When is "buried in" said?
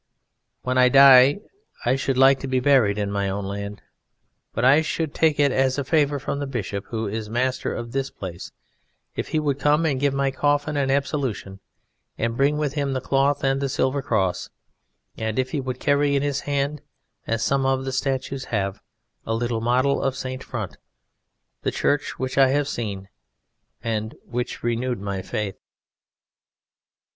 2.59-3.11